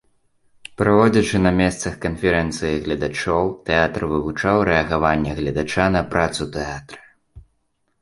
Праводзячы 0.81 1.41
на 1.47 1.51
месцах 1.59 1.93
канферэнцыі 2.07 2.81
гледачоў, 2.87 3.53
тэатр 3.69 4.01
вывучаў 4.15 4.65
рэагаванне 4.73 5.31
гледача 5.41 5.85
на 5.97 6.01
працу 6.17 6.53
тэатра. 6.61 7.01